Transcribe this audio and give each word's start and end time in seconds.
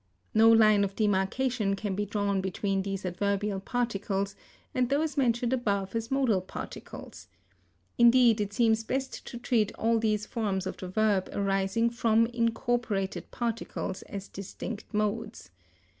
No 0.33 0.51
line 0.51 0.83
of 0.83 0.95
demarkation 0.95 1.75
can 1.75 1.93
be 1.93 2.07
drawn 2.07 2.41
between 2.41 2.81
these 2.81 3.05
adverbial 3.05 3.59
particles 3.59 4.35
and 4.73 4.89
those 4.89 5.15
mentioned 5.15 5.53
above 5.53 5.95
as 5.95 6.09
modal 6.09 6.41
particles. 6.41 7.27
Indeed 7.99 8.41
it 8.41 8.51
seems 8.51 8.83
best 8.83 9.27
to 9.27 9.37
treat 9.37 9.71
all 9.75 9.99
these 9.99 10.25
forms 10.25 10.65
of 10.65 10.75
the 10.77 10.87
verb 10.87 11.29
arising 11.33 11.91
from, 11.91 12.25
incorporated 12.25 13.29
particles 13.29 14.01
as 14.01 14.27
distinct 14.27 14.91
modes. 14.91 15.51